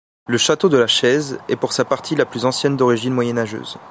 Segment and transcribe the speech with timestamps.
[0.25, 3.77] Le château de La Chèze est pour sa partie la plus ancienne d'origine Moyenâgeuse.